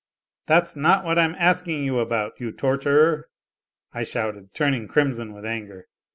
[0.47, 3.29] "That's not what I am asking you about, you torturer
[3.93, 5.89] I" I shouted, turning crimson with anger.